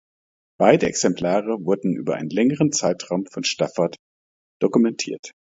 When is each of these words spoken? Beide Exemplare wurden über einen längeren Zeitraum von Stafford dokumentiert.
Beide 0.59 0.87
Exemplare 0.87 1.63
wurden 1.63 1.93
über 1.95 2.15
einen 2.15 2.31
längeren 2.31 2.71
Zeitraum 2.71 3.27
von 3.27 3.43
Stafford 3.43 3.97
dokumentiert. 4.59 5.31